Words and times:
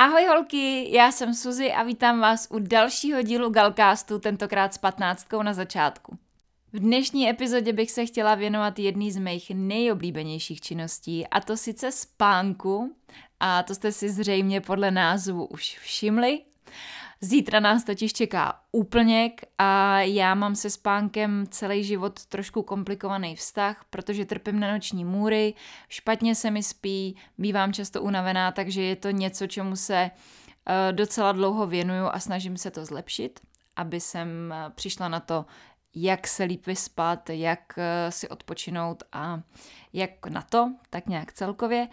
Ahoj 0.00 0.26
holky, 0.26 0.94
já 0.96 1.12
jsem 1.12 1.34
Suzy 1.34 1.72
a 1.72 1.82
vítám 1.82 2.20
vás 2.20 2.48
u 2.50 2.58
dalšího 2.58 3.22
dílu 3.22 3.50
Galcastu, 3.50 4.18
tentokrát 4.18 4.74
s 4.74 4.78
patnáctkou 4.78 5.42
na 5.42 5.54
začátku. 5.54 6.18
V 6.72 6.78
dnešní 6.78 7.30
epizodě 7.30 7.72
bych 7.72 7.90
se 7.90 8.06
chtěla 8.06 8.34
věnovat 8.34 8.78
jedný 8.78 9.12
z 9.12 9.16
mých 9.16 9.50
nejoblíbenějších 9.54 10.60
činností, 10.60 11.26
a 11.26 11.40
to 11.40 11.56
sice 11.56 11.92
spánku, 11.92 12.96
a 13.40 13.62
to 13.62 13.74
jste 13.74 13.92
si 13.92 14.10
zřejmě 14.10 14.60
podle 14.60 14.90
názvu 14.90 15.46
už 15.46 15.78
všimli. 15.78 16.40
Zítra 17.22 17.60
nás 17.60 17.84
totiž 17.84 18.12
čeká 18.12 18.60
úplněk 18.72 19.40
a 19.58 20.00
já 20.00 20.34
mám 20.34 20.54
se 20.54 20.70
spánkem 20.70 21.46
celý 21.50 21.84
život 21.84 22.26
trošku 22.26 22.62
komplikovaný 22.62 23.36
vztah, 23.36 23.84
protože 23.90 24.24
trpím 24.24 24.60
na 24.60 24.72
noční 24.72 25.04
můry, 25.04 25.54
špatně 25.88 26.34
se 26.34 26.50
mi 26.50 26.62
spí, 26.62 27.16
bývám 27.38 27.72
často 27.72 28.02
unavená, 28.02 28.52
takže 28.52 28.82
je 28.82 28.96
to 28.96 29.10
něco, 29.10 29.46
čemu 29.46 29.76
se 29.76 30.10
uh, 30.10 30.92
docela 30.92 31.32
dlouho 31.32 31.66
věnuju 31.66 32.06
a 32.12 32.20
snažím 32.20 32.56
se 32.56 32.70
to 32.70 32.84
zlepšit, 32.84 33.40
aby 33.76 34.00
jsem 34.00 34.28
uh, 34.28 34.72
přišla 34.72 35.08
na 35.08 35.20
to, 35.20 35.46
jak 35.94 36.26
se 36.26 36.44
líp 36.44 36.66
vyspat, 36.66 37.30
jak 37.30 37.60
uh, 37.76 37.82
si 38.10 38.28
odpočinout 38.28 39.02
a 39.12 39.40
jak 39.92 40.26
na 40.26 40.42
to, 40.42 40.72
tak 40.90 41.06
nějak 41.06 41.32
celkově. 41.32 41.88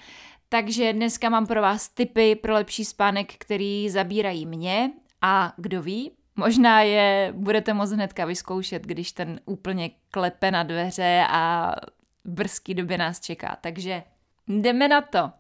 Takže 0.50 0.94
dneska 0.94 1.30
mám 1.30 1.48
pro 1.48 1.62
vás 1.62 1.90
tipy 1.90 2.36
pro 2.36 2.54
lepší 2.54 2.86
spánek, 2.86 3.34
který 3.38 3.90
zabírají 3.90 4.46
mě 4.46 4.92
a 5.22 5.54
kdo 5.58 5.82
ví, 5.82 6.12
možná 6.36 6.82
je 6.82 7.34
budete 7.36 7.74
moct 7.74 7.92
hnedka 7.92 8.26
vyzkoušet, 8.26 8.84
když 8.84 9.12
ten 9.12 9.40
úplně 9.46 9.90
klepe 10.12 10.52
na 10.52 10.64
dveře 10.64 11.26
a 11.30 11.74
brzký 12.26 12.74
době 12.74 12.98
nás 12.98 13.20
čeká. 13.20 13.58
Takže 13.62 14.04
jdeme 14.48 14.88
na 14.88 15.02
to. 15.02 15.32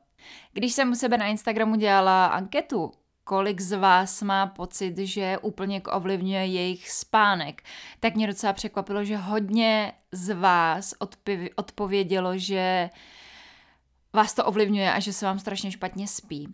Když 0.53 0.73
jsem 0.73 0.91
u 0.91 0.95
sebe 0.95 1.17
na 1.17 1.25
Instagramu 1.25 1.75
dělala 1.75 2.25
anketu, 2.25 2.91
kolik 3.23 3.61
z 3.61 3.77
vás 3.77 4.21
má 4.21 4.47
pocit, 4.47 4.97
že 4.97 5.37
úplně 5.37 5.81
ovlivňuje 5.81 6.45
jejich 6.45 6.89
spánek, 6.89 7.61
tak 7.99 8.15
mě 8.15 8.27
docela 8.27 8.53
překvapilo, 8.53 9.03
že 9.03 9.17
hodně 9.17 9.93
z 10.11 10.35
vás 10.35 10.93
odpovědělo, 11.55 12.37
že 12.37 12.89
vás 14.13 14.33
to 14.33 14.45
ovlivňuje 14.45 14.93
a 14.93 14.99
že 14.99 15.13
se 15.13 15.25
vám 15.25 15.39
strašně 15.39 15.71
špatně 15.71 16.07
spí. 16.07 16.47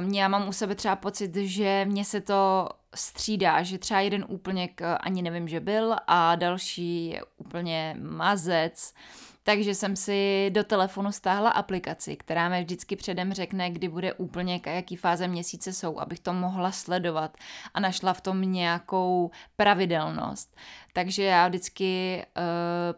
Um, 0.00 0.14
já 0.14 0.28
mám 0.28 0.48
u 0.48 0.52
sebe 0.52 0.74
třeba 0.74 0.96
pocit, 0.96 1.36
že 1.36 1.84
mě 1.88 2.04
se 2.04 2.20
to 2.20 2.68
střídá, 2.94 3.62
že 3.62 3.78
třeba 3.78 4.00
jeden 4.00 4.24
úplněk 4.28 4.82
eh, 4.82 4.98
ani 4.98 5.22
nevím, 5.22 5.48
že 5.48 5.60
byl 5.60 5.96
a 6.06 6.34
další 6.34 7.06
je 7.06 7.22
úplně 7.36 7.96
mazec. 8.00 8.94
Takže 9.42 9.74
jsem 9.74 9.96
si 9.96 10.50
do 10.54 10.64
telefonu 10.64 11.12
stáhla 11.12 11.50
aplikaci, 11.50 12.16
která 12.16 12.48
mi 12.48 12.60
vždycky 12.60 12.96
předem 12.96 13.32
řekne, 13.32 13.70
kdy 13.70 13.88
bude 13.88 14.12
úplněk 14.12 14.66
a 14.66 14.70
jaký 14.70 14.96
fáze 14.96 15.28
měsíce 15.28 15.72
jsou, 15.72 16.00
abych 16.00 16.20
to 16.20 16.32
mohla 16.32 16.72
sledovat 16.72 17.36
a 17.74 17.80
našla 17.80 18.12
v 18.12 18.20
tom 18.20 18.52
nějakou 18.52 19.30
pravidelnost. 19.56 20.56
Takže 20.92 21.22
já 21.22 21.48
vždycky 21.48 22.22
uh, 22.36 22.42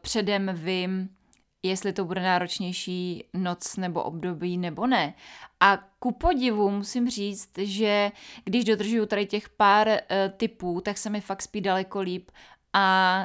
předem 0.00 0.50
vím, 0.54 1.08
jestli 1.62 1.92
to 1.92 2.04
bude 2.04 2.22
náročnější 2.22 3.24
noc 3.34 3.76
nebo 3.76 4.02
období 4.02 4.58
nebo 4.58 4.86
ne. 4.86 5.14
A 5.60 5.78
ku 5.98 6.12
podivu 6.12 6.70
musím 6.70 7.10
říct, 7.10 7.58
že 7.58 8.12
když 8.44 8.64
dodržuju 8.64 9.06
tady 9.06 9.26
těch 9.26 9.48
pár 9.48 9.88
uh, 9.88 9.96
typů, 10.36 10.80
tak 10.80 10.98
se 10.98 11.10
mi 11.10 11.20
fakt 11.20 11.42
spí 11.42 11.60
daleko 11.60 12.00
líp 12.00 12.30
a 12.72 13.24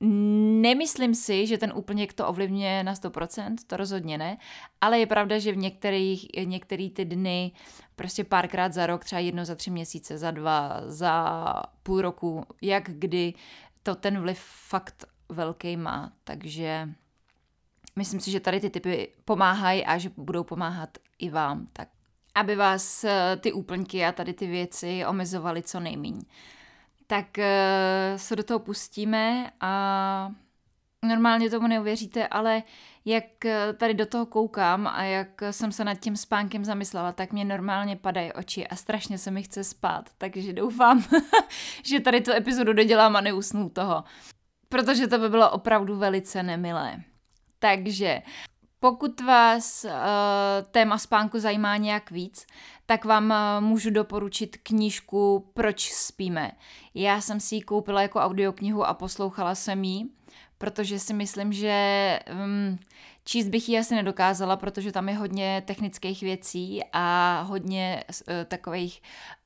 Nemyslím 0.00 1.14
si, 1.14 1.46
že 1.46 1.58
ten 1.58 1.72
úplněk 1.74 2.12
to 2.12 2.28
ovlivňuje 2.28 2.84
na 2.84 2.94
100%, 2.94 3.56
to 3.66 3.76
rozhodně 3.76 4.18
ne, 4.18 4.36
ale 4.80 4.98
je 4.98 5.06
pravda, 5.06 5.38
že 5.38 5.52
v 5.52 5.56
některých, 5.56 6.26
některý 6.44 6.90
ty 6.90 7.04
dny 7.04 7.52
prostě 7.96 8.24
párkrát 8.24 8.72
za 8.72 8.86
rok, 8.86 9.04
třeba 9.04 9.20
jedno 9.20 9.44
za 9.44 9.54
tři 9.54 9.70
měsíce, 9.70 10.18
za 10.18 10.30
dva, 10.30 10.80
za 10.86 11.44
půl 11.82 12.00
roku, 12.00 12.44
jak 12.62 12.90
kdy, 12.90 13.34
to 13.82 13.94
ten 13.94 14.20
vliv 14.20 14.38
fakt 14.68 15.04
velký 15.28 15.76
má, 15.76 16.12
takže 16.24 16.88
myslím 17.96 18.20
si, 18.20 18.30
že 18.30 18.40
tady 18.40 18.60
ty 18.60 18.70
typy 18.70 19.12
pomáhají 19.24 19.84
a 19.84 19.98
že 19.98 20.10
budou 20.16 20.44
pomáhat 20.44 20.98
i 21.18 21.30
vám, 21.30 21.66
tak 21.72 21.88
aby 22.34 22.56
vás 22.56 23.04
eh, 23.04 23.36
ty 23.40 23.52
úplňky 23.52 24.04
a 24.04 24.12
tady 24.12 24.32
ty 24.32 24.46
věci 24.46 25.06
omezovaly 25.06 25.62
co 25.62 25.80
nejméně. 25.80 26.22
Tak 27.08 27.26
uh, 27.38 27.44
se 28.16 28.36
do 28.36 28.42
toho 28.42 28.58
pustíme 28.58 29.50
a 29.60 30.32
normálně 31.06 31.50
tomu 31.50 31.66
neuvěříte, 31.66 32.28
ale 32.28 32.62
jak 33.04 33.44
eh, 33.44 33.72
tady 33.72 33.94
do 33.94 34.06
toho 34.06 34.26
koukám 34.26 34.86
a 34.86 35.02
jak 35.02 35.42
jsem 35.50 35.72
se 35.72 35.84
nad 35.84 35.94
tím 35.94 36.16
spánkem 36.16 36.64
zamyslela, 36.64 37.12
tak 37.12 37.32
mě 37.32 37.44
normálně 37.44 37.96
padají 37.96 38.32
oči 38.32 38.66
a 38.66 38.76
strašně 38.76 39.18
se 39.18 39.30
mi 39.30 39.42
chce 39.42 39.64
spát, 39.64 40.10
takže 40.18 40.52
doufám, 40.52 41.04
že 41.84 42.00
tady 42.00 42.20
tu 42.20 42.32
epizodu 42.32 42.72
dodělám 42.72 43.16
a 43.16 43.20
neusnu 43.20 43.68
toho, 43.68 44.04
protože 44.68 45.06
to 45.06 45.18
by 45.18 45.28
bylo 45.28 45.50
opravdu 45.50 45.96
velice 45.96 46.42
nemilé. 46.42 47.02
Takže 47.66 48.22
pokud 48.80 49.20
vás 49.20 49.84
uh, 49.84 49.90
téma 50.70 50.98
spánku 50.98 51.38
zajímá 51.38 51.76
nějak 51.76 52.10
víc, 52.10 52.46
tak 52.86 53.04
vám 53.04 53.30
uh, 53.30 53.64
můžu 53.68 53.90
doporučit 53.90 54.56
knížku 54.62 55.50
Proč 55.54 55.92
spíme. 55.92 56.52
Já 56.94 57.20
jsem 57.20 57.40
si 57.40 57.54
ji 57.54 57.62
koupila 57.62 58.02
jako 58.02 58.18
audioknihu 58.18 58.84
a 58.84 58.94
poslouchala 58.94 59.54
jsem 59.54 59.84
ji, 59.84 60.04
protože 60.58 60.98
si 60.98 61.14
myslím, 61.14 61.52
že 61.52 62.18
um, 62.44 62.78
Číst 63.28 63.48
bych 63.48 63.68
ji 63.68 63.78
asi 63.78 63.94
nedokázala, 63.94 64.56
protože 64.56 64.92
tam 64.92 65.08
je 65.08 65.14
hodně 65.14 65.62
technických 65.66 66.20
věcí 66.20 66.80
a 66.92 67.40
hodně 67.46 68.04
uh, 68.08 68.34
takových 68.44 69.02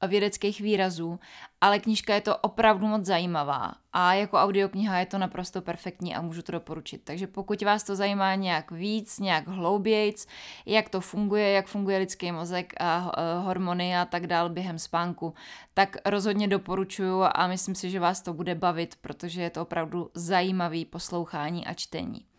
vědeckých 0.08 0.60
výrazů, 0.60 1.20
ale 1.60 1.78
knížka 1.78 2.14
je 2.14 2.20
to 2.20 2.36
opravdu 2.36 2.86
moc 2.86 3.04
zajímavá 3.04 3.72
a 3.92 4.14
jako 4.14 4.36
audiokniha 4.36 4.98
je 4.98 5.06
to 5.06 5.18
naprosto 5.18 5.62
perfektní 5.62 6.14
a 6.14 6.22
můžu 6.22 6.42
to 6.42 6.52
doporučit. 6.52 7.00
Takže 7.04 7.26
pokud 7.26 7.62
vás 7.62 7.84
to 7.84 7.96
zajímá 7.96 8.34
nějak 8.34 8.70
víc, 8.70 9.18
nějak 9.18 9.48
hloubějc, 9.48 10.26
jak 10.66 10.88
to 10.88 11.00
funguje, 11.00 11.50
jak 11.50 11.66
funguje 11.66 11.98
lidský 11.98 12.32
mozek 12.32 12.72
a 12.80 12.98
uh, 12.98 13.44
hormony 13.44 13.96
a 13.96 14.04
tak 14.04 14.26
dál 14.26 14.48
během 14.48 14.78
spánku, 14.78 15.34
tak 15.74 15.96
rozhodně 16.04 16.48
doporučuju 16.48 17.22
a 17.34 17.46
myslím 17.46 17.74
si, 17.74 17.90
že 17.90 18.00
vás 18.00 18.20
to 18.20 18.32
bude 18.32 18.54
bavit, 18.54 18.94
protože 19.00 19.42
je 19.42 19.50
to 19.50 19.62
opravdu 19.62 20.10
zajímavý 20.14 20.84
poslouchání 20.84 21.66
a 21.66 21.74
čtení. 21.74 22.29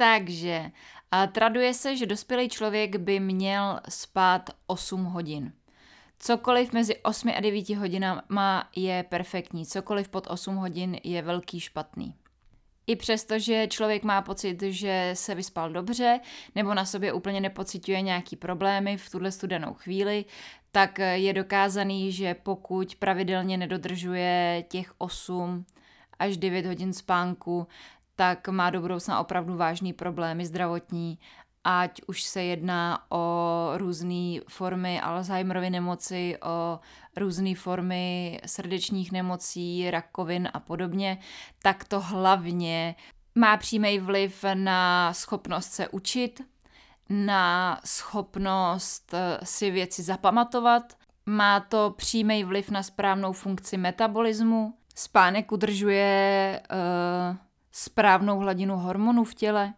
Takže 0.00 0.70
traduje 1.32 1.74
se, 1.74 1.96
že 1.96 2.06
dospělý 2.06 2.48
člověk 2.48 2.96
by 2.96 3.20
měl 3.20 3.80
spát 3.88 4.50
8 4.66 5.04
hodin. 5.04 5.52
Cokoliv 6.18 6.72
mezi 6.72 6.96
8 6.96 7.32
a 7.36 7.40
9 7.40 7.70
hodinama 7.70 8.70
je 8.76 9.04
perfektní, 9.08 9.66
cokoliv 9.66 10.08
pod 10.08 10.26
8 10.30 10.56
hodin 10.56 10.96
je 11.04 11.22
velký 11.22 11.60
špatný. 11.60 12.14
I 12.86 12.96
přesto, 12.96 13.38
že 13.38 13.66
člověk 13.66 14.02
má 14.02 14.22
pocit, 14.22 14.62
že 14.62 15.10
se 15.14 15.34
vyspal 15.34 15.70
dobře, 15.70 16.20
nebo 16.54 16.74
na 16.74 16.84
sobě 16.84 17.12
úplně 17.12 17.40
nepocituje 17.40 18.00
nějaký 18.00 18.36
problémy 18.36 18.96
v 18.96 19.10
tuhle 19.10 19.32
studenou 19.32 19.74
chvíli, 19.74 20.24
tak 20.72 20.98
je 20.98 21.32
dokázaný, 21.32 22.12
že 22.12 22.34
pokud 22.34 22.94
pravidelně 22.94 23.56
nedodržuje 23.56 24.64
těch 24.68 24.92
8 24.98 25.64
až 26.18 26.36
9 26.36 26.66
hodin 26.66 26.92
spánku, 26.92 27.66
tak 28.20 28.48
má 28.48 28.70
do 28.70 28.80
budoucna 28.80 29.20
opravdu 29.20 29.56
vážný 29.56 29.92
problémy 29.92 30.46
zdravotní, 30.46 31.18
ať 31.64 32.00
už 32.06 32.22
se 32.22 32.42
jedná 32.42 33.06
o 33.08 33.72
různé 33.76 34.40
formy 34.48 35.00
Alzheimerovy 35.00 35.70
nemoci, 35.70 36.38
o 36.42 36.80
různé 37.16 37.54
formy 37.54 38.40
srdečních 38.46 39.12
nemocí, 39.12 39.90
rakovin 39.90 40.48
a 40.52 40.60
podobně, 40.60 41.18
tak 41.62 41.84
to 41.84 42.00
hlavně 42.00 42.94
má 43.34 43.56
přímý 43.56 43.98
vliv 43.98 44.44
na 44.54 45.12
schopnost 45.12 45.72
se 45.72 45.88
učit, 45.88 46.40
na 47.08 47.80
schopnost 47.84 49.14
eh, 49.14 49.38
si 49.44 49.70
věci 49.70 50.02
zapamatovat, 50.02 50.96
má 51.26 51.60
to 51.60 51.94
přímý 51.96 52.44
vliv 52.44 52.70
na 52.70 52.82
správnou 52.82 53.32
funkci 53.32 53.76
metabolismu, 53.76 54.74
spánek 54.94 55.52
udržuje 55.52 56.60
uh, 56.70 57.49
správnou 57.72 58.38
hladinu 58.38 58.76
hormonů 58.76 59.24
v 59.24 59.34
těle. 59.34 59.74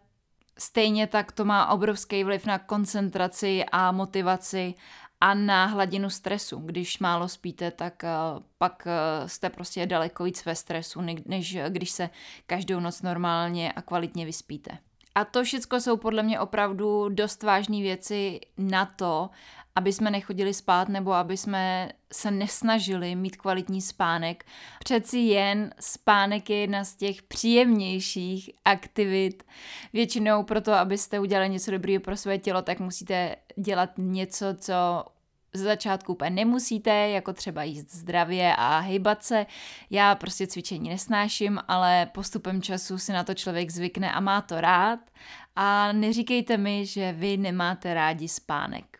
Stejně 0.57 1.07
tak 1.07 1.31
to 1.31 1.45
má 1.45 1.67
obrovský 1.67 2.23
vliv 2.23 2.45
na 2.45 2.59
koncentraci 2.59 3.65
a 3.71 3.91
motivaci 3.91 4.73
a 5.21 5.33
na 5.33 5.65
hladinu 5.65 6.09
stresu. 6.09 6.57
Když 6.57 6.99
málo 6.99 7.27
spíte, 7.27 7.71
tak 7.71 8.03
uh, 8.03 8.43
pak 8.57 8.87
uh, 8.87 9.27
jste 9.27 9.49
prostě 9.49 9.85
daleko 9.85 10.23
víc 10.23 10.45
ve 10.45 10.55
stresu, 10.55 11.01
než 11.25 11.57
když 11.69 11.91
se 11.91 12.09
každou 12.45 12.79
noc 12.79 13.01
normálně 13.01 13.71
a 13.71 13.81
kvalitně 13.81 14.25
vyspíte. 14.25 14.77
A 15.15 15.25
to 15.25 15.43
všechno 15.43 15.81
jsou 15.81 15.97
podle 15.97 16.23
mě 16.23 16.39
opravdu 16.39 17.09
dost 17.09 17.43
vážné 17.43 17.81
věci 17.81 18.39
na 18.57 18.85
to, 18.85 19.29
aby 19.75 19.93
jsme 19.93 20.11
nechodili 20.11 20.53
spát 20.53 20.89
nebo 20.89 21.13
aby 21.13 21.37
jsme 21.37 21.89
se 22.13 22.31
nesnažili 22.31 23.15
mít 23.15 23.37
kvalitní 23.37 23.81
spánek. 23.81 24.45
Přeci 24.79 25.17
jen 25.17 25.73
spánek 25.79 26.49
je 26.49 26.57
jedna 26.57 26.83
z 26.83 26.95
těch 26.95 27.23
příjemnějších 27.23 28.49
aktivit. 28.65 29.43
Většinou 29.93 30.43
proto, 30.43 30.73
abyste 30.73 31.19
udělali 31.19 31.49
něco 31.49 31.71
dobrého 31.71 32.01
pro 32.01 32.17
své 32.17 32.37
tělo, 32.37 32.61
tak 32.61 32.79
musíte 32.79 33.35
dělat 33.55 33.89
něco, 33.97 34.45
co 34.57 35.05
z 35.53 35.59
začátku 35.59 36.13
úplně 36.13 36.29
nemusíte, 36.29 37.09
jako 37.09 37.33
třeba 37.33 37.63
jíst 37.63 37.91
zdravě 37.91 38.55
a 38.55 38.79
hejbat 38.79 39.23
se. 39.23 39.45
Já 39.89 40.15
prostě 40.15 40.47
cvičení 40.47 40.89
nesnáším, 40.89 41.59
ale 41.67 42.05
postupem 42.05 42.61
času 42.61 42.97
si 42.97 43.13
na 43.13 43.23
to 43.23 43.33
člověk 43.33 43.69
zvykne 43.69 44.11
a 44.11 44.19
má 44.19 44.41
to 44.41 44.61
rád. 44.61 44.99
A 45.55 45.91
neříkejte 45.91 46.57
mi, 46.57 46.85
že 46.85 47.11
vy 47.11 47.37
nemáte 47.37 47.93
rádi 47.93 48.27
spánek. 48.27 48.97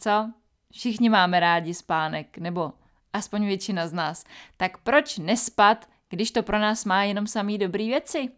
Co? 0.00 0.30
Všichni 0.72 1.08
máme 1.08 1.40
rádi 1.40 1.74
spánek, 1.74 2.38
nebo 2.38 2.72
aspoň 3.12 3.46
většina 3.46 3.88
z 3.88 3.92
nás. 3.92 4.24
Tak 4.56 4.78
proč 4.78 5.18
nespat, 5.18 5.88
když 6.08 6.30
to 6.30 6.42
pro 6.42 6.58
nás 6.58 6.84
má 6.84 7.04
jenom 7.04 7.26
samý 7.26 7.58
dobrý 7.58 7.88
věci? 7.88 8.28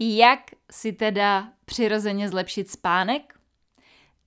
Jak 0.00 0.40
si 0.70 0.92
teda 0.92 1.52
přirozeně 1.64 2.28
zlepšit 2.28 2.70
spánek? 2.70 3.34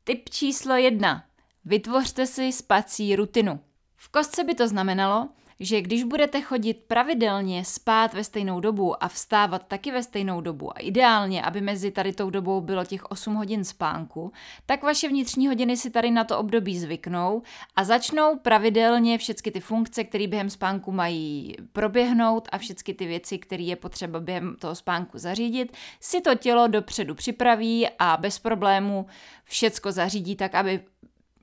Tip 0.03 0.29
číslo 0.29 0.75
jedna. 0.75 1.28
Vytvořte 1.65 2.25
si 2.25 2.51
spací 2.51 3.15
rutinu. 3.15 3.59
V 3.95 4.09
kostce 4.09 4.43
by 4.43 4.55
to 4.55 4.67
znamenalo, 4.67 5.29
že 5.59 5.81
když 5.81 6.03
budete 6.03 6.41
chodit 6.41 6.83
pravidelně 6.87 7.65
spát 7.65 8.13
ve 8.13 8.23
stejnou 8.23 8.59
dobu 8.59 9.03
a 9.03 9.07
vstávat 9.07 9.67
taky 9.67 9.91
ve 9.91 10.03
stejnou 10.03 10.41
dobu 10.41 10.77
a 10.77 10.79
ideálně, 10.79 11.41
aby 11.41 11.61
mezi 11.61 11.91
tady 11.91 12.13
tou 12.13 12.29
dobou 12.29 12.61
bylo 12.61 12.85
těch 12.85 13.05
8 13.05 13.35
hodin 13.35 13.63
spánku, 13.63 14.31
tak 14.65 14.83
vaše 14.83 15.07
vnitřní 15.07 15.47
hodiny 15.47 15.77
si 15.77 15.89
tady 15.89 16.11
na 16.11 16.23
to 16.23 16.39
období 16.39 16.79
zvyknou 16.79 17.41
a 17.75 17.83
začnou 17.83 18.37
pravidelně 18.37 19.17
všechny 19.17 19.51
ty 19.51 19.59
funkce, 19.59 20.03
které 20.03 20.27
během 20.27 20.49
spánku 20.49 20.91
mají 20.91 21.55
proběhnout 21.71 22.49
a 22.51 22.57
všechny 22.57 22.93
ty 22.93 23.05
věci, 23.05 23.37
které 23.37 23.63
je 23.63 23.75
potřeba 23.75 24.19
během 24.19 24.55
toho 24.59 24.75
spánku 24.75 25.17
zařídit, 25.17 25.77
si 25.99 26.21
to 26.21 26.35
tělo 26.35 26.67
dopředu 26.67 27.15
připraví 27.15 27.87
a 27.99 28.17
bez 28.17 28.39
problému 28.39 29.05
všecko 29.43 29.91
zařídí 29.91 30.35
tak, 30.35 30.55
aby 30.55 30.79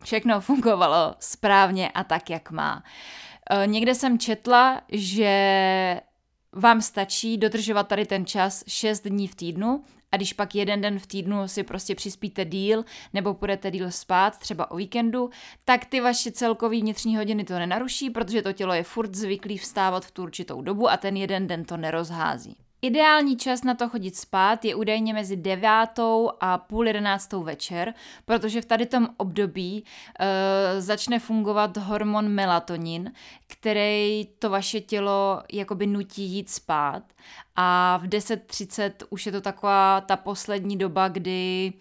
všechno 0.04 0.40
fungovalo 0.40 1.14
správně 1.18 1.90
a 1.90 2.04
tak, 2.04 2.30
jak 2.30 2.50
má. 2.50 2.82
E, 3.50 3.66
někde 3.66 3.94
jsem 3.94 4.18
četla, 4.18 4.80
že 4.92 6.00
vám 6.52 6.80
stačí 6.80 7.38
dodržovat 7.38 7.88
tady 7.88 8.06
ten 8.06 8.26
čas 8.26 8.64
6 8.66 9.08
dní 9.08 9.28
v 9.28 9.34
týdnu 9.34 9.84
a 10.12 10.16
když 10.16 10.32
pak 10.32 10.54
jeden 10.54 10.80
den 10.80 10.98
v 10.98 11.06
týdnu 11.06 11.48
si 11.48 11.62
prostě 11.62 11.94
přispíte 11.94 12.44
díl 12.44 12.84
nebo 13.12 13.34
půjdete 13.34 13.70
díl 13.70 13.90
spát, 13.90 14.38
třeba 14.38 14.70
o 14.70 14.76
víkendu, 14.76 15.30
tak 15.64 15.84
ty 15.84 16.00
vaše 16.00 16.32
celkový 16.32 16.80
vnitřní 16.80 17.16
hodiny 17.16 17.44
to 17.44 17.58
nenaruší, 17.58 18.10
protože 18.10 18.42
to 18.42 18.52
tělo 18.52 18.74
je 18.74 18.82
furt 18.82 19.14
zvyklý 19.14 19.58
vstávat 19.58 20.04
v 20.06 20.10
tu 20.10 20.22
určitou 20.22 20.62
dobu 20.62 20.90
a 20.90 20.96
ten 20.96 21.16
jeden 21.16 21.46
den 21.46 21.64
to 21.64 21.76
nerozhází. 21.76 22.65
Ideální 22.86 23.36
čas 23.36 23.64
na 23.64 23.74
to 23.74 23.88
chodit 23.88 24.16
spát 24.16 24.64
je 24.64 24.74
údajně 24.74 25.14
mezi 25.14 25.36
devátou 25.36 26.30
a 26.40 26.58
půl 26.58 26.86
jedenáctou 26.86 27.42
večer, 27.42 27.94
protože 28.24 28.62
v 28.62 28.64
tady 28.64 28.86
tom 28.86 29.08
období 29.16 29.84
uh, 29.84 30.26
začne 30.80 31.18
fungovat 31.18 31.76
hormon 31.76 32.28
melatonin, 32.28 33.12
který 33.46 34.28
to 34.38 34.50
vaše 34.50 34.80
tělo 34.80 35.42
jakoby 35.52 35.86
nutí 35.86 36.22
jít 36.22 36.50
spát. 36.50 37.02
A 37.56 37.98
v 38.02 38.08
10.30 38.08 38.92
už 39.10 39.26
je 39.26 39.32
to 39.32 39.40
taková 39.40 40.00
ta 40.00 40.16
poslední 40.16 40.76
doba, 40.76 41.08
kdy 41.08 41.72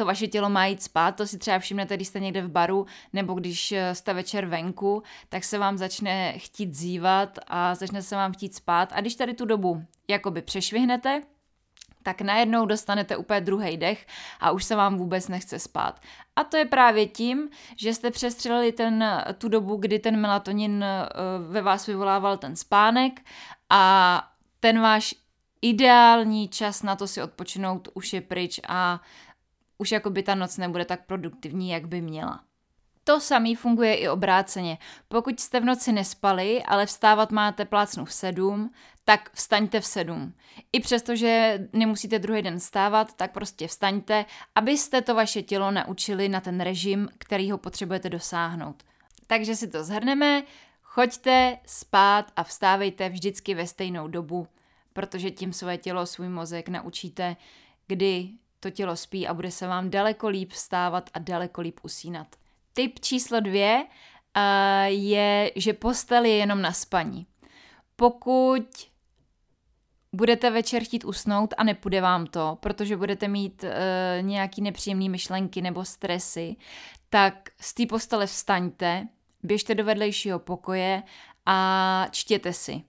to 0.00 0.06
vaše 0.06 0.28
tělo 0.28 0.50
má 0.50 0.66
jít 0.66 0.82
spát, 0.82 1.16
to 1.16 1.26
si 1.26 1.38
třeba 1.38 1.58
všimnete, 1.58 1.96
když 1.96 2.08
jste 2.08 2.20
někde 2.20 2.42
v 2.42 2.50
baru 2.50 2.86
nebo 3.12 3.34
když 3.34 3.72
eh, 3.72 3.94
jste 3.94 4.14
večer 4.14 4.46
venku, 4.46 5.02
tak 5.28 5.44
se 5.44 5.58
vám 5.58 5.78
začne 5.78 6.38
chtít 6.38 6.74
zívat 6.74 7.38
a 7.46 7.74
začne 7.74 8.02
se 8.02 8.16
vám 8.16 8.32
chtít 8.32 8.54
spát 8.54 8.92
a 8.92 9.00
když 9.00 9.14
tady 9.14 9.34
tu 9.34 9.44
dobu 9.44 9.84
jakoby 10.08 10.42
přešvihnete, 10.42 11.22
tak 12.02 12.20
najednou 12.20 12.66
dostanete 12.66 13.16
úplně 13.16 13.40
druhý 13.40 13.76
dech 13.76 14.06
a 14.40 14.50
už 14.50 14.64
se 14.64 14.76
vám 14.76 14.96
vůbec 14.96 15.28
nechce 15.28 15.58
spát. 15.58 16.00
A 16.36 16.44
to 16.44 16.56
je 16.56 16.64
právě 16.64 17.06
tím, 17.06 17.48
že 17.76 17.94
jste 17.94 18.10
přestřelili 18.10 18.72
ten, 18.72 19.04
tu 19.38 19.48
dobu, 19.48 19.76
kdy 19.76 19.98
ten 19.98 20.20
melatonin 20.20 20.84
eh, 20.84 21.08
ve 21.48 21.62
vás 21.62 21.86
vyvolával 21.86 22.36
ten 22.36 22.56
spánek 22.56 23.20
a 23.70 24.22
ten 24.60 24.80
váš 24.80 25.14
ideální 25.62 26.48
čas 26.48 26.82
na 26.82 26.96
to 26.96 27.06
si 27.06 27.22
odpočinout 27.22 27.88
už 27.94 28.12
je 28.12 28.20
pryč 28.20 28.60
a 28.68 29.00
už 29.80 29.92
jako 29.92 30.10
by 30.10 30.22
ta 30.22 30.34
noc 30.34 30.56
nebude 30.56 30.84
tak 30.84 31.06
produktivní, 31.06 31.70
jak 31.70 31.88
by 31.88 32.00
měla. 32.00 32.40
To 33.04 33.20
samý 33.20 33.54
funguje 33.54 33.94
i 33.94 34.08
obráceně. 34.08 34.78
Pokud 35.08 35.40
jste 35.40 35.60
v 35.60 35.64
noci 35.64 35.92
nespali, 35.92 36.62
ale 36.62 36.86
vstávat 36.86 37.32
máte 37.32 37.64
plácnu 37.64 38.04
v 38.04 38.12
sedm, 38.12 38.70
tak 39.04 39.30
vstaňte 39.32 39.80
v 39.80 39.86
sedm. 39.86 40.34
I 40.72 40.80
přesto, 40.80 41.16
že 41.16 41.58
nemusíte 41.72 42.18
druhý 42.18 42.42
den 42.42 42.58
vstávat, 42.58 43.12
tak 43.12 43.32
prostě 43.32 43.68
vstaňte, 43.68 44.24
abyste 44.54 45.02
to 45.02 45.14
vaše 45.14 45.42
tělo 45.42 45.70
naučili 45.70 46.28
na 46.28 46.40
ten 46.40 46.60
režim, 46.60 47.08
který 47.18 47.50
ho 47.50 47.58
potřebujete 47.58 48.10
dosáhnout. 48.10 48.82
Takže 49.26 49.56
si 49.56 49.68
to 49.68 49.84
zhrneme, 49.84 50.42
choďte 50.82 51.58
spát 51.66 52.32
a 52.36 52.42
vstávejte 52.44 53.08
vždycky 53.08 53.54
ve 53.54 53.66
stejnou 53.66 54.08
dobu, 54.08 54.46
protože 54.92 55.30
tím 55.30 55.52
své 55.52 55.78
tělo, 55.78 56.06
svůj 56.06 56.28
mozek 56.28 56.68
naučíte, 56.68 57.36
kdy 57.86 58.30
to 58.60 58.70
tělo 58.70 58.96
spí 58.96 59.28
a 59.28 59.34
bude 59.34 59.50
se 59.50 59.66
vám 59.66 59.90
daleko 59.90 60.28
líp 60.28 60.52
vstávat 60.52 61.10
a 61.14 61.18
daleko 61.18 61.60
líp 61.60 61.80
usínat. 61.82 62.26
Tip 62.72 63.00
číslo 63.00 63.40
dvě 63.40 63.84
uh, 63.84 64.42
je, 64.86 65.52
že 65.56 65.72
postel 65.72 66.24
je 66.24 66.36
jenom 66.36 66.62
na 66.62 66.72
spaní. 66.72 67.26
Pokud 67.96 68.66
budete 70.12 70.50
večer 70.50 70.84
chtít 70.84 71.04
usnout 71.04 71.54
a 71.58 71.64
nepůjde 71.64 72.00
vám 72.00 72.26
to, 72.26 72.58
protože 72.60 72.96
budete 72.96 73.28
mít 73.28 73.64
uh, 73.64 73.70
nějaký 74.20 74.62
nepříjemné 74.62 75.08
myšlenky 75.08 75.62
nebo 75.62 75.84
stresy, 75.84 76.56
tak 77.10 77.50
z 77.60 77.74
té 77.74 77.86
postele 77.86 78.26
vstaňte, 78.26 79.08
běžte 79.42 79.74
do 79.74 79.84
vedlejšího 79.84 80.38
pokoje 80.38 81.02
a 81.46 82.06
čtěte 82.10 82.52
si. 82.52 82.82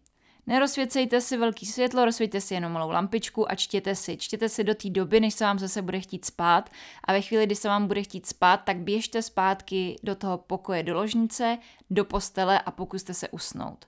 Nerozsvěcejte 0.47 1.21
si 1.21 1.37
velký 1.37 1.65
světlo, 1.65 2.05
rozsvěťte 2.05 2.41
si 2.41 2.53
jenom 2.53 2.71
malou 2.71 2.89
lampičku 2.89 3.51
a 3.51 3.55
čtěte 3.55 3.95
si. 3.95 4.17
Čtěte 4.17 4.49
si 4.49 4.63
do 4.63 4.75
té 4.75 4.89
doby, 4.89 5.19
než 5.19 5.33
se 5.33 5.43
vám 5.43 5.59
zase 5.59 5.81
bude 5.81 5.99
chtít 5.99 6.25
spát 6.25 6.69
a 7.03 7.13
ve 7.13 7.21
chvíli, 7.21 7.45
kdy 7.45 7.55
se 7.55 7.67
vám 7.67 7.87
bude 7.87 8.03
chtít 8.03 8.25
spát, 8.25 8.57
tak 8.57 8.77
běžte 8.77 9.21
zpátky 9.21 9.95
do 10.03 10.15
toho 10.15 10.37
pokoje, 10.37 10.83
do 10.83 10.93
ložnice, 10.93 11.57
do 11.89 12.05
postele 12.05 12.59
a 12.59 12.71
pokuste 12.71 13.13
se 13.13 13.29
usnout. 13.29 13.85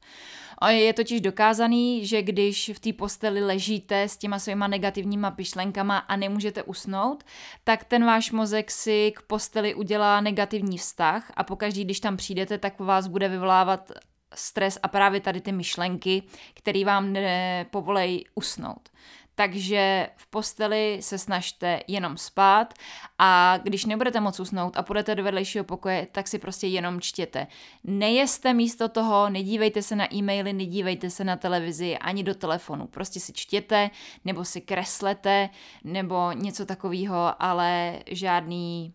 A 0.58 0.70
je 0.70 0.94
totiž 0.94 1.22
dokázaný, 1.22 2.06
že 2.06 2.22
když 2.22 2.72
v 2.76 2.80
té 2.80 2.94
posteli 2.94 3.46
ležíte 3.46 4.02
s 4.02 4.18
těma 4.18 4.40
svýma 4.40 4.68
negativníma 4.68 5.32
pyšlenkama 5.32 5.98
a 5.98 6.16
nemůžete 6.16 6.64
usnout, 6.64 7.24
tak 7.64 7.84
ten 7.84 8.06
váš 8.06 8.32
mozek 8.32 8.72
si 8.72 9.14
k 9.16 9.22
posteli 9.22 9.76
udělá 9.76 10.22
negativní 10.22 10.78
vztah 10.78 11.32
a 11.36 11.44
pokaždý, 11.44 11.84
když 11.84 12.00
tam 12.00 12.18
přijdete, 12.18 12.58
tak 12.58 12.80
vás 12.80 13.08
bude 13.08 13.30
vyvolávat 13.30 13.92
stres 14.36 14.80
a 14.84 14.88
právě 14.88 15.20
tady 15.22 15.42
ty 15.42 15.52
myšlenky, 15.52 16.24
které 16.54 16.86
vám 16.86 17.14
nepovolej 17.14 18.24
usnout. 18.36 18.90
Takže 19.36 20.10
v 20.16 20.28
posteli 20.28 20.98
se 21.02 21.18
snažte 21.18 21.80
jenom 21.88 22.18
spát 22.18 22.74
a 23.20 23.58
když 23.64 23.86
nebudete 23.86 24.20
moc 24.20 24.40
usnout 24.40 24.78
a 24.78 24.84
půjdete 24.84 25.16
do 25.16 25.24
vedlejšího 25.24 25.64
pokoje, 25.64 26.08
tak 26.12 26.28
si 26.28 26.40
prostě 26.40 26.68
jenom 26.68 27.02
čtěte. 27.02 27.48
Nejeste 27.84 28.54
místo 28.54 28.90
toho, 28.90 29.30
nedívejte 29.30 29.82
se 29.82 29.96
na 29.96 30.14
e-maily, 30.14 30.54
nedívejte 30.54 31.10
se 31.10 31.24
na 31.24 31.36
televizi 31.36 31.98
ani 31.98 32.24
do 32.24 32.36
telefonu. 32.36 32.88
Prostě 32.88 33.20
si 33.20 33.34
čtěte 33.34 33.90
nebo 34.26 34.46
si 34.46 34.62
kreslete 34.62 35.50
nebo 35.84 36.32
něco 36.32 36.66
takového, 36.66 37.44
ale 37.44 38.00
žádný 38.12 38.94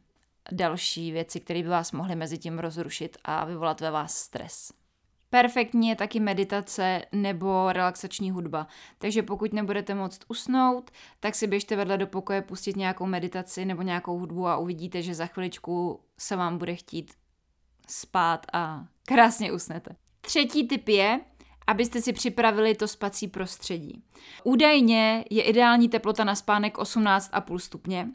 další 0.52 1.12
věci, 1.12 1.40
které 1.40 1.62
by 1.62 1.68
vás 1.68 1.92
mohly 1.92 2.16
mezi 2.16 2.38
tím 2.38 2.58
rozrušit 2.58 3.16
a 3.24 3.44
vyvolat 3.44 3.80
ve 3.80 3.90
vás 3.90 4.14
stres. 4.14 4.72
Perfektní 5.30 5.88
je 5.88 5.96
taky 5.96 6.20
meditace 6.20 7.02
nebo 7.12 7.72
relaxační 7.72 8.30
hudba. 8.30 8.66
Takže 8.98 9.22
pokud 9.22 9.52
nebudete 9.52 9.94
moct 9.94 10.20
usnout, 10.28 10.90
tak 11.20 11.34
si 11.34 11.46
běžte 11.46 11.76
vedle 11.76 11.98
do 11.98 12.06
pokoje 12.06 12.42
pustit 12.42 12.76
nějakou 12.76 13.06
meditaci 13.06 13.64
nebo 13.64 13.82
nějakou 13.82 14.18
hudbu 14.18 14.48
a 14.48 14.56
uvidíte, 14.56 15.02
že 15.02 15.14
za 15.14 15.26
chviličku 15.26 16.00
se 16.18 16.36
vám 16.36 16.58
bude 16.58 16.74
chtít 16.74 17.12
spát 17.88 18.46
a 18.52 18.84
krásně 19.06 19.52
usnete. 19.52 19.96
Třetí 20.20 20.68
tip 20.68 20.88
je, 20.88 21.20
abyste 21.66 22.02
si 22.02 22.12
připravili 22.12 22.74
to 22.74 22.88
spací 22.88 23.28
prostředí. 23.28 24.02
Údajně 24.44 25.24
je 25.30 25.42
ideální 25.42 25.88
teplota 25.88 26.24
na 26.24 26.34
spánek 26.34 26.78
18,5 26.78 27.58
stupně, 27.58 28.08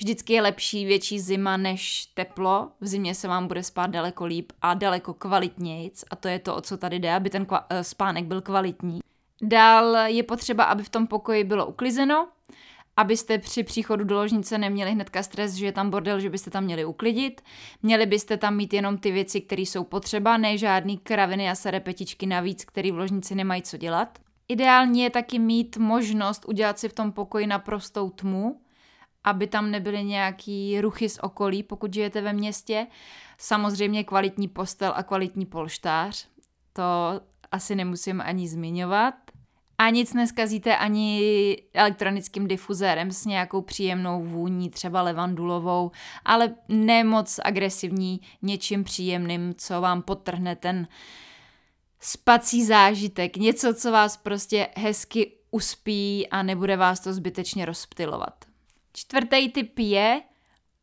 Vždycky 0.00 0.32
je 0.32 0.42
lepší 0.42 0.84
větší 0.84 1.20
zima 1.20 1.56
než 1.56 2.06
teplo. 2.14 2.70
V 2.80 2.86
zimě 2.86 3.14
se 3.14 3.28
vám 3.28 3.48
bude 3.48 3.62
spát 3.62 3.86
daleko 3.86 4.26
líp 4.26 4.52
a 4.62 4.74
daleko 4.74 5.14
kvalitnějc 5.14 6.04
a 6.10 6.16
to 6.16 6.28
je 6.28 6.38
to, 6.38 6.56
o 6.56 6.60
co 6.60 6.76
tady 6.76 6.98
jde, 6.98 7.14
aby 7.14 7.30
ten 7.30 7.46
eh, 7.70 7.84
spánek 7.84 8.24
byl 8.24 8.40
kvalitní. 8.40 9.00
Dál 9.42 9.96
je 9.96 10.22
potřeba, 10.22 10.64
aby 10.64 10.82
v 10.82 10.88
tom 10.88 11.06
pokoji 11.06 11.44
bylo 11.44 11.66
uklizeno, 11.66 12.28
abyste 12.96 13.38
při 13.38 13.62
příchodu 13.62 14.04
do 14.04 14.14
ložnice 14.14 14.58
neměli 14.58 14.90
hnedka 14.90 15.22
stres, 15.22 15.54
že 15.54 15.66
je 15.66 15.72
tam 15.72 15.90
bordel, 15.90 16.20
že 16.20 16.30
byste 16.30 16.50
tam 16.50 16.64
měli 16.64 16.84
uklidit. 16.84 17.40
Měli 17.82 18.06
byste 18.06 18.36
tam 18.36 18.56
mít 18.56 18.72
jenom 18.72 18.98
ty 18.98 19.10
věci, 19.10 19.40
které 19.40 19.62
jsou 19.62 19.84
potřeba, 19.84 20.36
ne 20.36 20.58
žádný 20.58 20.98
kraviny 20.98 21.50
a 21.50 21.54
serepetičky 21.54 22.26
navíc, 22.26 22.64
které 22.64 22.92
v 22.92 22.98
ložnici 22.98 23.34
nemají 23.34 23.62
co 23.62 23.76
dělat. 23.76 24.18
Ideální 24.48 25.00
je 25.00 25.10
taky 25.10 25.38
mít 25.38 25.76
možnost 25.76 26.44
udělat 26.48 26.78
si 26.78 26.88
v 26.88 26.92
tom 26.92 27.12
pokoji 27.12 27.46
naprostou 27.46 28.10
tmu, 28.10 28.60
aby 29.24 29.46
tam 29.46 29.70
nebyly 29.70 30.04
nějaký 30.04 30.80
ruchy 30.80 31.08
z 31.08 31.18
okolí, 31.22 31.62
pokud 31.62 31.94
žijete 31.94 32.20
ve 32.20 32.32
městě. 32.32 32.86
Samozřejmě 33.38 34.04
kvalitní 34.04 34.48
postel 34.48 34.92
a 34.96 35.02
kvalitní 35.02 35.46
polštář, 35.46 36.28
to 36.72 36.82
asi 37.52 37.74
nemusím 37.74 38.20
ani 38.20 38.48
zmiňovat. 38.48 39.14
A 39.78 39.90
nic 39.90 40.14
neskazíte 40.14 40.76
ani 40.76 41.56
elektronickým 41.74 42.48
difuzérem 42.48 43.10
s 43.10 43.24
nějakou 43.24 43.62
příjemnou 43.62 44.24
vůní, 44.24 44.70
třeba 44.70 45.02
levandulovou, 45.02 45.90
ale 46.24 46.54
ne 46.68 47.04
moc 47.04 47.40
agresivní, 47.44 48.20
něčím 48.42 48.84
příjemným, 48.84 49.54
co 49.58 49.80
vám 49.80 50.02
potrhne 50.02 50.56
ten 50.56 50.88
spací 52.00 52.64
zážitek. 52.64 53.36
Něco, 53.36 53.74
co 53.74 53.92
vás 53.92 54.16
prostě 54.16 54.68
hezky 54.76 55.32
uspí 55.50 56.28
a 56.30 56.42
nebude 56.42 56.76
vás 56.76 57.00
to 57.00 57.12
zbytečně 57.12 57.64
rozptilovat. 57.64 58.49
Čtvrtý 58.92 59.48
typ 59.48 59.78
je, 59.78 60.22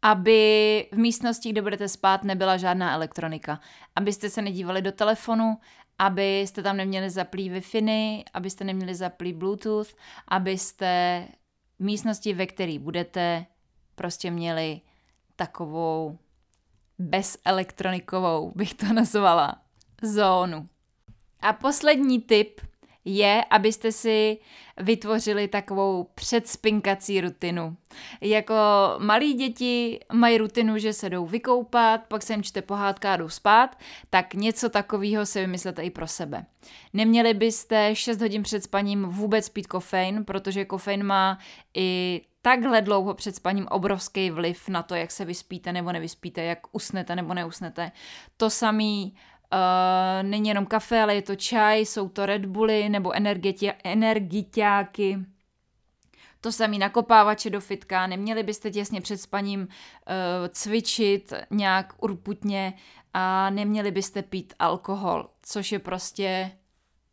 aby 0.01 0.85
v 0.91 0.97
místnosti, 0.97 1.49
kde 1.49 1.61
budete 1.61 1.87
spát, 1.87 2.23
nebyla 2.23 2.57
žádná 2.57 2.93
elektronika. 2.93 3.59
Abyste 3.95 4.29
se 4.29 4.41
nedívali 4.41 4.81
do 4.81 4.91
telefonu, 4.91 5.57
abyste 5.99 6.63
tam 6.63 6.77
neměli 6.77 7.09
zaplý 7.09 7.51
Wi-Fi, 7.51 8.23
abyste 8.33 8.63
neměli 8.63 8.95
zaplý 8.95 9.33
Bluetooth, 9.33 9.95
abyste 10.27 11.23
v 11.79 11.83
místnosti, 11.83 12.33
ve 12.33 12.45
které 12.45 12.79
budete, 12.79 13.45
prostě 13.95 14.31
měli 14.31 14.81
takovou 15.35 16.19
bezelektronikovou, 16.99 18.51
bych 18.55 18.73
to 18.73 18.85
nazvala, 18.93 19.61
zónu. 20.01 20.69
A 21.39 21.53
poslední 21.53 22.21
tip 22.21 22.61
je, 23.07 23.43
abyste 23.49 23.91
si 23.91 24.37
vytvořili 24.77 25.47
takovou 25.47 26.07
předspinkací 26.15 27.21
rutinu. 27.21 27.77
Jako 28.21 28.55
malí 28.97 29.33
děti 29.33 29.99
mají 30.13 30.37
rutinu, 30.37 30.77
že 30.77 30.93
se 30.93 31.09
jdou 31.09 31.25
vykoupat, 31.25 32.01
pak 32.07 32.23
se 32.23 32.33
jim 32.33 32.43
čte 32.43 32.61
pohádka 32.61 33.13
a 33.13 33.17
jdou 33.17 33.29
spát, 33.29 33.79
tak 34.09 34.33
něco 34.33 34.69
takového 34.69 35.25
si 35.25 35.39
vymyslete 35.39 35.83
i 35.83 35.89
pro 35.89 36.07
sebe. 36.07 36.45
Neměli 36.93 37.33
byste 37.33 37.95
6 37.95 38.21
hodin 38.21 38.43
před 38.43 38.63
spaním 38.63 39.03
vůbec 39.03 39.49
pít 39.49 39.67
kofein, 39.67 40.25
protože 40.25 40.65
kofein 40.65 41.03
má 41.03 41.37
i 41.73 42.21
takhle 42.41 42.81
dlouho 42.81 43.13
před 43.13 43.35
spaním 43.35 43.67
obrovský 43.67 44.31
vliv 44.31 44.69
na 44.69 44.83
to, 44.83 44.95
jak 44.95 45.11
se 45.11 45.25
vyspíte 45.25 45.73
nebo 45.73 45.91
nevyspíte, 45.91 46.43
jak 46.43 46.59
usnete 46.71 47.15
nebo 47.15 47.33
neusnete. 47.33 47.91
To 48.37 48.49
samý 48.49 49.15
Uh, 49.53 50.29
není 50.29 50.49
jenom 50.49 50.65
kafe, 50.65 51.01
ale 51.01 51.15
je 51.15 51.21
to 51.21 51.35
čaj, 51.35 51.79
jsou 51.79 52.09
to 52.09 52.25
Red 52.25 52.45
Bully 52.45 52.89
nebo 52.89 53.11
energiťáky. 53.83 55.17
To 56.41 56.51
samý 56.51 56.79
nakopávače 56.79 57.49
do 57.49 57.61
fitka, 57.61 58.07
neměli 58.07 58.43
byste 58.43 58.71
těsně 58.71 59.01
před 59.01 59.17
spaním 59.17 59.61
uh, 59.61 59.67
cvičit 60.51 61.33
nějak 61.49 61.93
urputně 62.01 62.73
a 63.13 63.49
neměli 63.49 63.91
byste 63.91 64.21
pít 64.21 64.53
alkohol, 64.59 65.29
což 65.41 65.71
je 65.71 65.79
prostě 65.79 66.51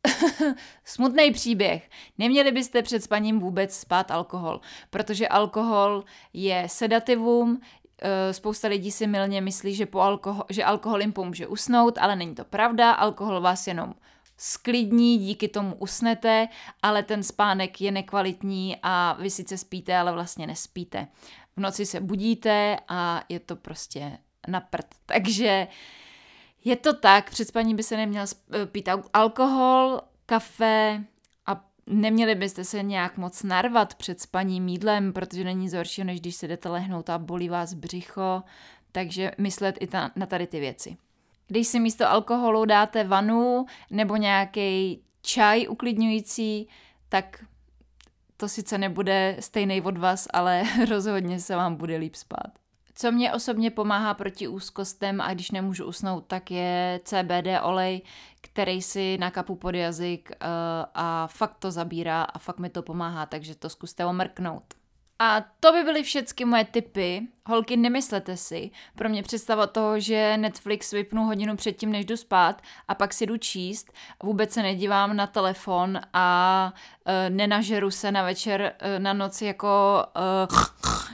smutný 0.85 1.33
příběh. 1.33 1.91
Neměli 2.19 2.53
byste 2.53 2.83
před 2.83 3.03
spaním 3.03 3.41
vůbec 3.41 3.77
spát 3.77 4.11
alkohol, 4.11 4.61
protože 4.91 5.29
alkohol 5.29 6.05
je 6.33 6.65
sedativum, 6.69 7.61
Eh, 7.61 7.84
spousta 8.33 8.69
lidí 8.69 8.91
si 8.91 9.07
milně 9.07 9.41
myslí, 9.41 9.75
že, 9.75 9.87
po 9.87 10.01
alkohol, 10.01 10.45
že 10.51 10.65
alkohol 10.65 11.01
jim 11.01 11.13
pomůže 11.13 11.47
usnout, 11.47 11.99
ale 11.99 12.17
není 12.17 12.35
to 12.35 12.45
pravda. 12.45 12.93
Alkohol 12.93 13.41
vás 13.41 13.67
jenom 13.67 13.95
sklidní, 14.37 15.19
díky 15.19 15.49
tomu 15.49 15.75
usnete, 15.75 16.49
ale 16.83 17.03
ten 17.03 17.23
spánek 17.23 17.81
je 17.81 17.91
nekvalitní 17.91 18.77
a 18.83 19.17
vy 19.21 19.31
sice 19.31 19.59
spíte, 19.59 19.97
ale 19.97 20.13
vlastně 20.13 20.47
nespíte. 20.47 21.09
V 21.57 21.61
noci 21.61 21.87
se 21.87 22.01
budíte 22.01 22.77
a 22.89 23.23
je 23.29 23.41
to 23.41 23.57
prostě 23.57 24.19
na 24.49 24.61
prd. 24.61 24.87
Takže 25.07 25.69
je 26.65 26.77
to 26.77 26.95
tak, 26.95 27.31
před 27.31 27.49
spaní 27.49 27.75
by 27.75 27.83
se 27.83 27.97
neměl 27.97 28.27
pít 28.67 28.89
alkohol, 29.13 30.01
kafe, 30.27 31.05
Neměli 31.87 32.35
byste 32.35 32.65
se 32.65 32.83
nějak 32.83 33.17
moc 33.17 33.43
narvat 33.43 33.95
před 33.95 34.21
spaním 34.21 34.69
jídlem, 34.69 35.13
protože 35.13 35.45
není 35.45 35.69
zorší, 35.69 36.05
než 36.05 36.21
když 36.21 36.35
se 36.37 36.49
jdete 36.49 36.69
lehnout 36.69 37.11
a 37.11 37.19
bolí 37.19 37.49
vás 37.49 37.75
břicho, 37.75 38.43
takže 38.93 39.31
myslet 39.39 39.77
i 39.81 39.87
ta, 39.87 40.11
na 40.17 40.27
tady 40.27 40.47
ty 40.47 40.61
věci. 40.61 40.97
Když 41.47 41.67
si 41.67 41.81
místo 41.81 42.09
alkoholu 42.09 42.65
dáte 42.65 43.05
vanu 43.05 43.67
nebo 43.91 44.17
nějaký 44.17 45.03
čaj 45.23 45.67
uklidňující, 45.69 46.69
tak 47.09 47.45
to 48.37 48.49
sice 48.49 48.79
nebude 48.79 49.37
stejný 49.41 49.83
od 49.83 49.99
vás, 49.99 50.29
ale 50.33 50.63
rozhodně 50.89 51.41
se 51.41 51.57
vám 51.57 51.77
bude 51.77 51.97
líp 51.97 52.15
spát. 52.15 52.64
Co 52.95 53.13
mě 53.13 53.33
osobně 53.33 53.71
pomáhá 53.71 54.15
proti 54.15 54.49
úzkostem 54.49 55.21
a 55.21 55.35
když 55.35 55.51
nemůžu 55.51 55.85
usnout, 55.85 56.27
tak 56.27 56.51
je 56.51 57.01
CBD 57.05 57.63
olej, 57.63 58.03
který 58.41 58.83
si 58.83 59.19
nakapu 59.19 59.57
pod 59.57 59.75
jazyk 59.75 60.31
uh, 60.31 60.47
a 60.95 61.27
fakt 61.27 61.57
to 61.59 61.71
zabírá 61.71 62.23
a 62.23 62.39
fakt 62.39 62.59
mi 62.59 62.71
to 62.71 62.83
pomáhá, 62.83 63.27
takže 63.27 63.55
to 63.55 63.69
zkuste 63.69 64.05
omrknout. 64.07 64.75
A 65.19 65.45
to 65.61 65.73
by 65.73 65.83
byly 65.85 66.03
všechny 66.03 66.45
moje 66.45 66.65
tipy. 66.65 67.23
Holky, 67.47 67.77
nemyslete 67.77 68.37
si. 68.37 68.71
Pro 68.95 69.09
mě 69.09 69.23
představa 69.23 69.67
toho, 69.67 70.01
že 70.01 70.37
Netflix 70.37 70.93
vypnu 70.93 71.25
hodinu 71.25 71.57
předtím, 71.57 71.93
než 71.93 72.05
jdu 72.05 72.17
spát 72.17 72.63
a 72.89 72.95
pak 72.95 73.15
si 73.15 73.27
jdu 73.27 73.37
číst, 73.37 73.93
vůbec 74.23 74.53
se 74.53 74.63
nedívám 74.63 75.17
na 75.17 75.27
telefon 75.27 76.01
a 76.13 76.73
uh, 77.07 77.13
nenažeru 77.37 77.91
se 77.91 78.13
na 78.13 78.23
večer, 78.23 78.73
uh, 78.83 79.03
na 79.03 79.13
noc 79.13 79.43
jako 79.43 80.05
uh, 80.51 80.59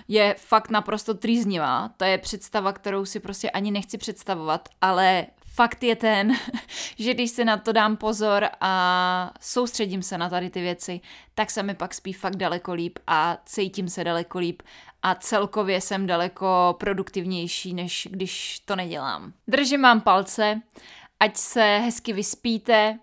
je 0.09 0.35
fakt 0.39 0.71
naprosto 0.71 1.15
trýznivá. 1.15 1.91
To 1.97 2.05
je 2.05 2.19
představa, 2.19 2.73
kterou 2.73 3.05
si 3.05 3.21
prostě 3.21 3.51
ani 3.51 3.71
nechci 3.71 3.99
představovat, 3.99 4.69
ale 4.81 5.27
fakt 5.61 5.83
je 5.83 5.97
ten, 5.97 6.33
že 6.99 7.15
když 7.15 7.31
si 7.31 7.45
na 7.45 7.57
to 7.57 7.73
dám 7.73 7.97
pozor 7.97 8.49
a 8.61 9.33
soustředím 9.41 10.03
se 10.03 10.19
na 10.19 10.29
tady 10.29 10.51
ty 10.51 10.61
věci, 10.61 11.01
tak 11.35 11.51
se 11.51 11.63
mi 11.63 11.75
pak 11.75 11.95
spí 11.95 12.13
fakt 12.13 12.37
daleko 12.37 12.73
líp 12.73 12.99
a 13.07 13.39
cítím 13.47 13.89
se 13.89 14.05
daleko 14.05 14.39
líp 14.39 14.63
a 15.03 15.15
celkově 15.15 15.81
jsem 15.81 16.07
daleko 16.07 16.77
produktivnější, 16.81 17.75
než 17.75 18.09
když 18.11 18.61
to 18.65 18.77
nedělám. 18.77 19.33
Držím 19.49 19.83
vám 19.83 20.01
palce, 20.01 20.61
ať 21.21 21.37
se 21.37 21.79
hezky 21.85 22.13
vyspíte, 22.13 22.99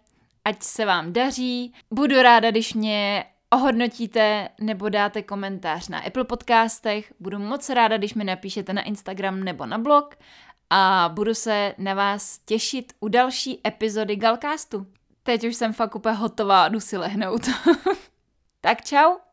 ať 0.46 0.64
se 0.64 0.86
vám 0.86 1.14
daří. 1.14 1.74
Budu 1.92 2.22
ráda, 2.22 2.52
když 2.52 2.74
mě 2.74 3.26
ohodnotíte 3.50 4.50
nebo 4.60 4.90
dáte 4.90 5.22
komentář 5.22 5.90
na 5.90 6.00
Apple 6.00 6.24
podcastech. 6.24 7.14
Budu 7.20 7.40
moc 7.40 7.70
ráda, 7.70 7.98
když 7.98 8.14
mi 8.14 8.24
napíšete 8.24 8.74
na 8.74 8.82
Instagram 8.82 9.44
nebo 9.44 9.66
na 9.66 9.78
blog 9.78 10.16
a 10.70 11.10
budu 11.14 11.34
se 11.34 11.76
na 11.78 11.94
vás 11.94 12.38
těšit 12.38 12.94
u 13.00 13.08
další 13.08 13.62
epizody 13.68 14.16
Galcastu. 14.16 14.88
Teď 15.24 15.48
už 15.48 15.56
jsem 15.56 15.74
fakt 15.74 15.96
úplně 15.96 16.16
hotová, 16.16 16.68
jdu 16.68 16.80
si 16.80 16.98
lehnout. 16.98 17.42
tak 18.62 18.86
čau! 18.86 19.27